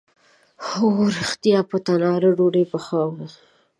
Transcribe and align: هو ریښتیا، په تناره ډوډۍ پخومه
هو 0.67 0.87
ریښتیا، 1.15 1.59
په 1.69 1.77
تناره 1.85 2.29
ډوډۍ 2.37 2.65
پخومه 2.71 3.27